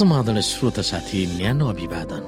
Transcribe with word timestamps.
समाधान 0.00 0.40
श्रोता 0.40 0.82
साथी 0.82 1.20
न्यानो 1.36 1.66
अभिवादन। 1.68 2.22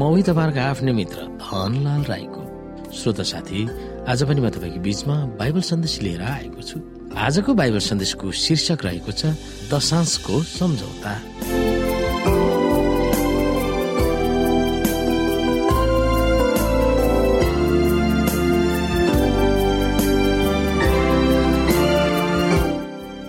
उही 0.00 0.22
तपाईँहरूको 0.24 0.60
आफ्नै 0.64 0.92
मित्र 0.96 1.18
धनलाल 1.44 2.02
राईको। 2.08 2.42
श्रोता 2.88 3.24
साथी 3.28 3.60
आज 4.08 4.20
पनि 4.24 4.40
म 4.40 4.48
तपाईँको 4.48 4.80
बिचमा 4.80 5.16
बाइबल 5.36 5.60
सन्देश 5.60 5.94
लिएर 6.04 6.22
आएको 6.24 6.60
छु। 6.64 6.76
आजको 7.12 7.52
बाइबल 7.52 7.82
सन्देशको 7.84 8.26
शीर्षक 8.32 8.80
रहेको 8.88 9.12
छ 9.12 9.36
दशांशको 9.68 10.34
सम्झौता। 10.56 11.12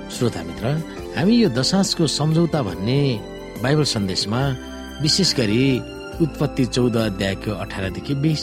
श्रोता 0.08 0.42
मित्र 0.48 0.66
हामी 1.20 1.36
यो 1.36 1.50
दशांशको 1.52 2.08
सम्झौता 2.08 2.62
भन्ने 2.64 3.33
बाइबल 3.64 3.84
सन्देशमा 3.88 4.40
विशेष 5.02 5.34
गरी 5.36 5.64
उत्पत्ति 6.22 6.66
चौध 6.66 6.96
अध्यायको 6.98 7.52
अठारदेखि 7.64 8.16
बिस 8.24 8.42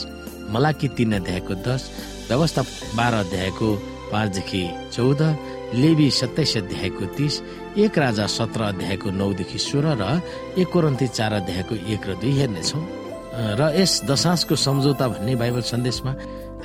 मलाकी 0.52 0.88
तीन 0.96 1.12
अध्यायको 1.14 1.54
दस 1.66 1.82
व्यवस्था 2.28 2.62
बाह्र 2.96 3.14
अध्यायको 3.24 3.68
पाँचदेखि 4.12 4.62
चौध 4.96 5.20
लेबी 5.82 6.08
सत्ताइस 6.20 6.56
अध्यायको 6.56 7.04
तिस 7.16 7.34
एक 7.84 7.98
राजा 7.98 8.26
सत्र 8.36 8.60
अध्यायको 8.72 9.10
नौदेखि 9.20 9.58
सोह्र 9.60 9.92
र 10.00 10.04
एक 10.58 10.68
कोरन्ती 10.72 11.06
चार 11.18 11.32
अध्यायको 11.32 11.74
एक 11.92 12.08
र 12.08 12.14
दुई 12.20 12.32
हेर्नेछौँ। 12.40 12.82
र 13.60 13.60
यस 13.76 13.92
दशांशको 14.10 14.56
सम्झौता 14.56 15.08
भन्ने 15.08 15.34
बाइबल 15.36 15.62
सन्देशमा 15.72 16.12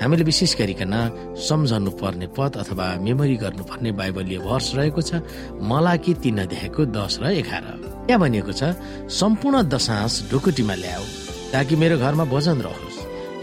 हामीले 0.01 0.23
विशेष 0.23 0.55
गरिकन 0.59 0.93
सम्झनु 1.39 1.91
पर्ने 1.99 2.27
पद 2.35 2.51
अथवा 2.61 2.85
मेमोरी 3.05 3.35
गर्नुपर्ने 3.43 3.91
बाइबलीय 3.99 4.38
वर्ष 4.43 4.67
रहेको 4.75 5.01
छ 5.01 5.23
मलाकी 5.63 6.13
तीन 6.23 6.38
अध्यायको 6.45 6.81
दस 6.91 7.19
र 7.23 7.31
एघार। 7.41 7.63
यहाँ 8.09 8.19
भनिएको 8.19 8.51
छ 8.51 8.75
सम्पूर्ण 9.09 9.63
दशांश 9.71 10.13
ढुकुटीमा 10.31 10.75
ल्याऊ 10.83 11.05
ताकि 11.53 11.75
मेरो 11.75 11.95
घरमा 11.97 12.25
भोजन 12.27 12.59
रहोस्। 12.66 12.97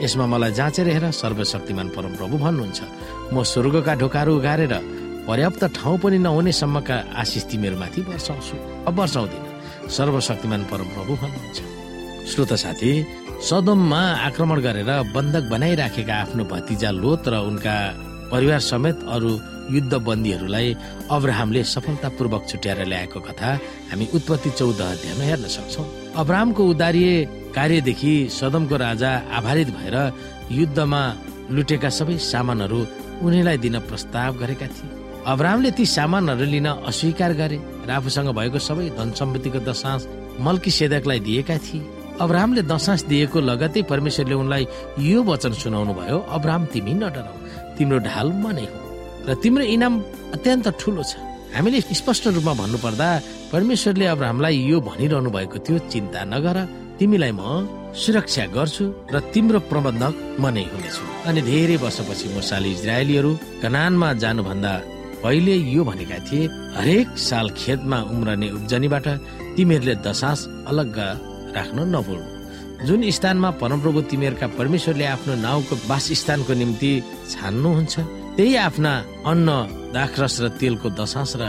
यसमा 0.05 0.27
मलाई 0.27 0.53
जाँचेर 0.53 0.89
हेर 0.89 1.11
सर्वशक्तिमान 1.11 1.89
परमप्रभु 1.97 2.37
भन्नुहुन्छ। 2.45 2.81
म 3.33 3.43
स्वर्गका 3.43 3.95
ढोकाहरू 4.03 4.33
उघारेर 4.37 4.75
पर्याप्त 5.27 5.63
ठाउँ 5.79 5.99
पनि 6.03 6.19
नहुनेसम्मका 6.19 6.97
आशिष 7.17 7.45
तिमीहरूमाथि 7.51 8.01
वर्षाउँछु। 8.11 8.57
अब 8.87 8.95
वर्षाउँदिन। 9.01 9.43
सर्वशक्तिमान 9.89 10.63
परमप्रभु 10.71 11.13
भन्नुहुन्छ। 11.23 11.59
श्रोता 12.31 12.57
साथी 12.57 12.91
सदममा 13.43 14.01
आक्रमण 14.27 14.59
गरेर 14.63 14.91
बन्धक 15.15 15.45
बनाइराखेका 15.51 16.15
आफ्नो 16.15 16.45
भतिजा 16.47 16.91
लोत 16.95 17.27
र 17.27 17.35
उनका 17.51 17.75
परिवार 18.31 18.61
समेत 18.63 18.99
अरू 19.15 19.31
युद्ध 19.75 19.95
बन्दीहरूलाई 20.07 20.69
अब्राहमले 21.11 21.63
सफलतापूर्वक 21.75 22.43
छुट्याएर 22.51 22.81
ल्याएको 22.87 23.21
कथा 23.27 23.51
हामी 23.91 24.07
उत्पत्ति 24.15 24.51
चौध 24.59 24.81
अध्यायमा 24.81 25.25
हेर्न 25.27 25.47
सक्छौ। 25.57 25.83
अब्राहमको 26.23 26.63
उदारीय 26.71 27.11
कार्यदेखि 27.57 28.13
सदमको 28.31 28.77
राजा 28.87 29.11
आभारित 29.39 29.69
भएर 29.77 29.97
युद्धमा 30.61 31.03
लुटेका 31.51 31.91
सबै 31.99 32.17
सामानहरू 32.23 32.81
उनीलाई 33.27 33.59
दिन 33.59 33.79
प्रस्ताव 33.91 34.39
गरेका 34.39 34.67
थिए। 34.67 34.91
अब्राहमले 35.27 35.71
ती 35.75 35.85
सामानहरू 35.89 36.45
लिन 36.47 36.69
अस्वीकार 36.91 37.33
गरे 37.41 37.59
र 37.87 37.91
आफूसँग 37.91 38.31
भएको 38.39 38.59
सबै 38.69 38.87
धन 38.99 39.11
सम्पत्तिको 39.19 39.61
दशांश 39.67 40.07
मल्की 40.41 40.71
सेदकलाई 40.71 41.21
दिएका 41.27 41.59
थिए। 41.67 41.83
अब्राहमले 42.25 42.63
दशांश 42.73 43.03
दिएको 43.11 43.39
लगतै 43.51 43.83
परमेश्वरले 43.93 44.35
उनलाई 44.43 44.65
यो 45.11 45.19
वचन 45.31 45.53
सुनाउनु 45.63 45.93
भयो 46.01 46.19
अब्राहम 46.37 46.65
तिमी 46.73 46.93
नडराउ। 47.03 47.37
तिम्रो 47.77 47.99
ढाल 48.09 48.29
म 48.43 48.45
नै 48.57 48.67
हो 48.71 48.79
र 49.27 49.31
तिम्रो 49.43 49.65
इनाम 49.75 49.95
अत्यन्त 50.37 50.67
ठुलो 50.81 51.03
छ। 51.11 51.13
हामीले 51.55 51.81
स्पष्ट 52.01 52.25
रूपमा 52.37 52.53
भन्नुपर्दा 52.63 53.09
परमेश्वरले 53.53 54.07
अब्राहमलाई 54.15 54.57
यो 54.71 54.77
भनिरहनु 54.89 55.31
भएको 55.37 55.59
थियो 55.67 55.79
चिन्ता 55.93 56.21
नगर 56.33 56.57
तिमीलाई 56.99 57.33
म 57.41 57.43
सुरक्षा 57.93 58.45
गर्छु 58.57 58.85
र 59.13 59.17
तिम्रो 59.33 59.59
प्रबन्धक 59.71 60.15
म 60.43 60.45
नै 60.55 60.65
हुनेछु। 60.73 61.03
अनि 61.29 61.41
धेरै 61.51 61.77
वर्षपछि 61.85 62.27
मुसाले 62.37 62.69
इजरायलीहरू 62.77 63.33
कनानमा 63.63 64.09
जानुभन्दा 64.23 64.73
पहिले 65.23 65.55
यो 65.75 65.83
भनेका 65.89 66.19
थिए 66.27 66.51
हरेक 66.77 67.09
साल 67.29 67.47
खेतमा 67.61 67.99
उम्रने 68.13 68.49
उब्जनीबाट 68.57 69.07
तिमीहरूले 69.57 69.95
दशास 70.07 70.41
अलग 70.71 70.97
राख्न 71.57 71.79
नभुल्नु। 71.95 72.29
जुन 72.87 73.01
स्थानमा 73.11 73.51
परमप्रभु 73.63 74.01
तिमीहरूका 74.11 74.47
परमेश्वरले 74.59 75.05
आफ्नो 75.15 75.35
नाउँको 75.47 75.75
वासस्थानको 75.87 76.53
निम्ति 76.53 76.91
छान्नुहुन्छ 77.31 77.95
त्यही 78.37 78.55
आफ्ना 78.67 78.93
अन्न 79.31 79.49
दाखरस 79.95 80.35
र 80.43 80.49
तेलको 80.59 80.89
दशास 80.99 81.33
र 81.41 81.43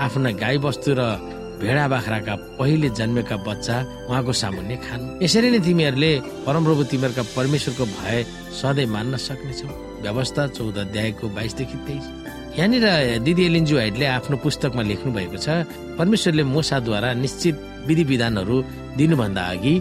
आफ्ना 0.00 0.30
गाई 0.42 0.58
बस्तु 0.64 0.90
र 0.98 1.02
भेडा 1.62 1.86
बाख्राका 1.88 2.34
पहिले 2.58 2.88
जन्मेका 2.98 3.36
बच्चा 3.46 3.76
उहाँको 4.10 4.32
सामुन्ने 4.32 4.76
खानु। 4.82 5.22
यसरी 5.22 5.48
नै 5.54 5.60
तिमीहरूले 5.62 6.12
परमप्रभु 6.42 6.82
तिमीहरूका 6.90 7.24
परमेश्वरको 7.36 7.84
भय 7.86 8.18
सधैँ 8.58 8.90
मान्न 8.90 9.14
सक्नेछौ। 9.22 9.68
व्यवस्था 10.02 10.42
चौध 10.56 10.76
अध्यायको 10.84 11.24
बाइसदेखि 11.28 11.78
तेइस। 11.86 12.06
यहाँनिर 12.52 12.84
दिदी 13.24 13.44
एलिन्जु 13.48 13.76
हाइटले 13.76 14.06
आफ्नो 14.20 14.36
पुस्तकमा 14.44 14.82
लेख्नु 14.84 15.10
भएको 15.12 15.38
छ 15.40 15.64
परमेश्वरले 15.98 16.42
मोसाद्वारा 16.44 17.12
निश्चित 17.24 17.56
विधि 17.88 18.04
विधानहरू 18.12 18.56
दिनुभन्दा 19.00 19.42
अघि 19.52 19.74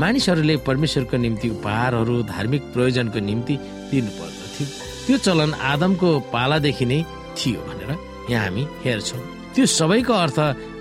मानिसहरूले 0.00 0.56
परमेश्वरको 0.68 1.16
निम्ति 1.24 1.48
उपहारहरू 1.56 2.16
धार्मिक 2.32 2.62
प्रयोजनको 2.72 3.18
निम्ति 3.28 3.54
दिनु 3.90 4.10
पर्दथ्यो 4.18 4.66
त्यो 5.04 5.16
चलन 5.26 5.52
आदमको 5.72 6.08
पालादेखि 6.32 6.86
नै 6.92 6.98
थियो 7.36 7.60
भनेर 7.68 7.90
यहाँ 8.32 8.44
हामी 8.44 8.64
हेर्छौँ। 8.84 9.22
त्यो 9.54 9.66
सबैको 9.78 10.12
अर्थ 10.24 10.38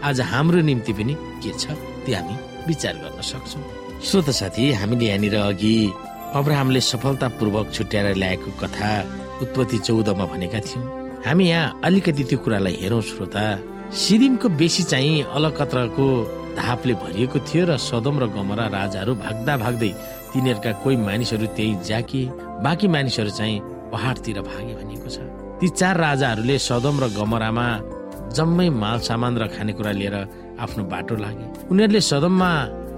आज 0.08 0.22
हाम्रो 0.32 0.62
निम्ति 0.72 0.94
पनि 0.96 1.14
के 1.44 1.52
छ 1.60 1.76
त्यो 2.08 2.16
हामी 2.16 2.36
विचार 2.68 2.96
गर्न 3.04 3.22
सक्छौँ। 3.32 3.64
श्रोत 4.08 4.30
साथी 4.40 4.72
हामीले 4.80 5.06
यहाँनिर 5.12 5.36
अघि 5.44 5.76
अब्राहमले 6.40 6.82
सफलतापूर्वक 6.92 7.74
छुट्याएर 7.76 8.16
ल्याएको 8.16 8.52
कथा 8.64 8.92
उत्पत्ति 9.44 9.78
चौधमा 9.88 10.26
भनेका 10.34 10.60
थियौँ। 10.72 11.03
हामी 11.26 11.46
यहाँ 11.48 11.80
अलिकति 11.84 12.24
त्यो 12.30 12.38
कुरालाई 12.44 12.76
हेरौँ 12.82 13.02
श्रोता। 13.02 13.44
सिदिमको 13.96 14.48
बेसी 14.60 14.84
चाहिँ 14.84 15.24
अलकत्रको 15.32 16.06
धापले 16.60 16.94
भरिएको 17.00 17.40
थियो 17.48 17.64
र 17.66 17.78
सदम 17.80 18.20
र 18.20 18.28
गमरा 18.36 18.66
राजाहरू 18.76 19.14
भाग्दा 19.24 19.54
भाग्दै 19.58 19.92
तिनीहरूका 20.34 20.72
कोही 20.84 20.96
मानिसहरू 21.00 21.48
त्यही 21.56 21.74
जाकिए 21.88 22.32
बाँकी 22.60 22.88
मानिसहरू 22.88 23.32
चाहिँ 23.40 23.64
पहाडतिर 23.92 24.42
भागे 24.44 24.74
भनिएको 24.76 25.10
छ। 25.10 25.18
ती 25.64 25.68
चार 25.80 25.96
राजाहरूले 25.98 26.58
सदम 26.60 26.96
र 27.00 27.06
गमरामा 27.16 27.68
जम्मै 28.36 28.70
माल 28.84 29.00
सामान 29.08 29.34
र 29.40 29.48
खानेकुरा 29.56 29.92
लिएर 29.96 30.16
आफ्नो 30.60 30.84
बाटो 30.92 31.16
लागे। 31.24 31.46
उनीहरूले 31.72 32.02
सदममा 32.04 32.52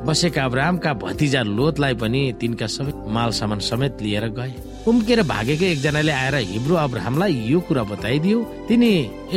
बसेका 0.08 0.42
अब्राहमका 0.50 0.92
भतिजा 0.98 1.42
लोतलाई 1.46 1.94
पनि 2.02 2.22
तिनका 2.42 2.68
सबै 2.68 2.94
माल 3.06 3.30
सामान 3.38 3.60
समेत 3.70 4.02
लिएर 4.02 4.28
गए। 4.34 4.54
उम्केर 4.88 5.22
भागेको 5.26 5.66
एकजनाले 5.66 6.12
आएर 6.14 6.36
हिब्रू 6.48 6.76
अब्राहमलाई 6.78 7.34
यो 7.50 7.60
कुरा 7.68 7.84
बताइदियो। 7.90 8.40
तिनी 8.68 8.92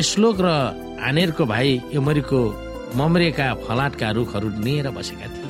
श्लोक 0.04 0.36
र 0.40 0.48
आनेरको 1.00 1.44
भाइ 1.48 1.68
एमरीको 1.96 2.40
ममरेका 2.96 3.46
फलाटका 3.64 4.08
रुखहरू 4.16 4.48
लिएर 4.60 4.88
बसेका 4.92 5.26
थिए। 5.26 5.48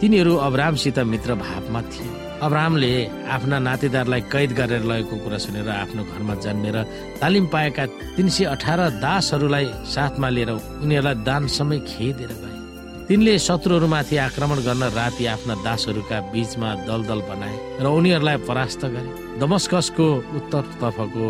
तिनीहरू 0.00 0.32
अब्राहमसित 0.48 0.98
मित्र 1.12 1.34
भावमा 1.44 1.80
थिए। 1.92 2.08
अब्राहमले 2.40 2.92
आफ्ना 3.34 3.58
नातेदारलाई 3.68 4.20
कैद 4.32 4.50
गरेर 4.58 4.82
लगेको 4.84 5.16
कुरा 5.24 5.38
सुनेर 5.44 5.68
आफ्नो 5.68 6.02
घरमा 6.04 6.34
जन्मेर 6.44 6.76
तालिम 7.20 7.46
पाएका 7.52 7.84
तिन 8.16 8.28
सय 8.28 8.44
अठार 8.54 8.80
दासहरूलाई 9.04 9.66
साथमा 9.92 10.28
लिएर 10.28 10.50
उनीहरूलाई 10.50 11.16
दान 11.28 11.46
समय 11.52 11.78
खेदेर 11.90 12.32
गए। 12.32 12.53
तिनले 13.04 13.38
शत्रुहरूमाथि 13.38 14.16
आक्रमण 14.16 14.58
गर्न 14.64 14.82
राति 14.96 15.24
आफ्ना 15.28 15.54
दासहरूका 15.60 16.18
बीचमा 16.32 16.68
दलदल 16.88 17.20
बनाए 17.28 17.56
र 17.84 17.86
उनीहरूलाई 17.92 18.36
परास्त 18.48 18.84
गरे। 18.94 19.10
दमस्कसको 19.40 20.06
उत्तरतर्फको 20.38 21.26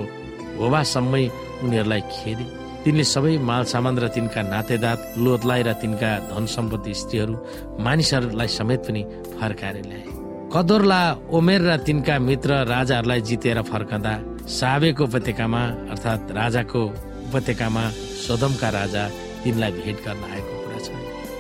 होवासम्मै 0.59 1.25
उनीहरूलाई 1.67 2.03
खेदे। 2.15 2.45
तिनले 2.85 3.05
सबै 3.05 3.35
माल 3.43 3.65
सामान 3.67 3.95
र 3.99 4.07
तिनका 4.15 4.43
नातेदात 4.55 5.19
लोतलाई 5.19 5.63
र 5.67 5.73
तिनका 5.83 6.11
धन 6.31 6.45
सम्पत्ति 6.47 6.95
स्त्रीहरू 6.95 7.35
मानिसहरूलाई 7.83 8.49
समेत 8.59 8.81
पनि 8.87 9.03
फर्काएर 9.35 9.77
ल्याए। 9.83 10.07
कदोरला 10.55 11.01
ओमेर 11.35 11.61
र 11.69 11.71
तिनका 11.83 12.15
मित्र 12.23 12.51
राजाहरूलाई 12.71 13.21
जितेर 13.29 13.59
फर्कँदा 13.67 14.15
साबेको 14.59 15.03
उपत्यकामा 15.11 15.63
अर्थात् 15.91 16.31
राजाको 16.39 16.83
उपत्यकामा 17.29 17.85
सदमका 18.27 18.69
राजा 18.79 19.03
तिनलाई 19.43 19.73
भेट 19.83 19.99
गर्न 20.07 20.23
आएको। 20.31 20.64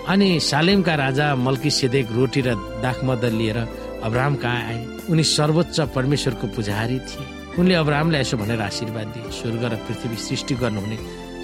अनि 0.04 0.28
सालेमका 0.40 0.94
राजा 0.94 1.26
मल्की 1.34 1.70
सेदेक 1.70 2.12
रोटी 2.12 2.40
र 2.44 2.54
दाखमद 2.84 3.24
लिएर 3.24 3.58
अब्राहम 4.04 4.34
कहाँ 4.36 4.60
आए। 4.68 5.08
उनी 5.08 5.24
सर्वोच्च 5.24 5.80
परमेश्वरको 5.96 6.46
पुजारी 6.52 6.98
थिए। 7.08 7.24
उनले 7.56 7.74
अब्राहमलाई 7.74 8.20
यसो 8.20 8.36
भनेर 8.36 8.60
आशीर्वाद 8.60 9.06
दिए। 9.14 9.30
स्वर्ग 9.32 9.64
र 9.64 9.74
पृथ्वी 9.88 10.16
सृष्टि 10.16 10.54
गर्नुहुने 10.60 10.96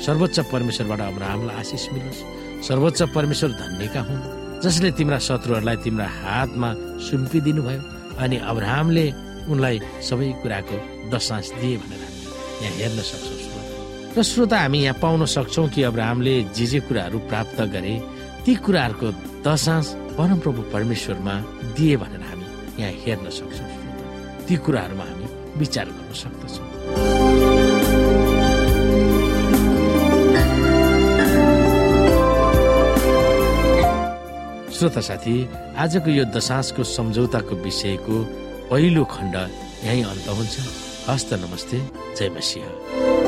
सर्वोच्च 0.04 0.38
परमेश्वरबाट 0.52 1.00
अब्राहमलाई 1.00 1.56
आशिष 1.56 1.84
मिलोस्। 1.92 2.20
सर्वोच्च 2.68 3.00
परमेश्वर 3.16 3.50
धन्यका 3.62 4.00
हुन्। 4.08 4.60
जसले 4.60 4.90
तिम्रा 4.92 5.18
शत्रुहरूलाई 5.24 5.76
तिम्रा 5.80 6.06
हातमा 6.20 6.70
सुम्पिदिनु 7.08 7.62
भयो 7.64 7.82
अनि 8.20 8.36
अब्राहमले 8.44 9.06
उनलाई 9.48 9.76
सबै 10.04 10.28
कुराको 10.44 10.76
दशांश 11.08 11.48
दिए 11.56 11.76
भनेर 11.80 12.00
हामी 12.04 12.20
यहाँ 12.60 12.76
हेर्न 12.76 13.00
सक्छौँ। 13.08 13.38
र 14.16 14.22
श्रोता 14.22 14.58
हामी 14.60 14.78
यहाँ 14.84 14.98
पाउन 15.00 15.24
सक्छौँ 15.24 15.68
कि 15.72 15.82
अब्राहमले 15.88 16.34
जे 16.52 16.66
जे 16.66 16.80
कुराहरू 16.84 17.18
प्राप्त 17.30 17.60
गरे 17.72 17.94
ती 18.44 18.54
कुराहरूको 18.64 19.08
दशांश 19.44 19.86
परमप्रभु 20.16 20.62
परमेश्वरमा 20.72 21.34
दिए 21.76 21.96
भनेर 22.02 22.22
हामी 22.28 22.46
यहाँ 22.80 22.92
हेर्न 23.04 23.26
सक्छौँ। 23.30 23.68
ती 24.48 24.56
कुराहरूमा 24.64 25.04
हामी 25.04 25.26
विचार 25.60 25.86
गर्न 25.96 26.12
सक्दछौँ। 26.22 26.68
श्रोता 34.74 35.00
साथी 35.04 35.36
आजको 35.76 36.10
यो 36.10 36.24
दशांशको 36.32 36.82
सम्झौताको 36.96 37.54
विषयको 37.60 38.16
पहिलो 38.72 39.04
खण्ड 39.04 39.36
यहीँ 39.84 40.04
अन्त 40.08 40.28
हुन्छ। 40.28 40.56
हस्त 41.08 41.30
नमस्ते 41.44 41.78
जय 42.16 42.28
मसिंह। 42.36 43.19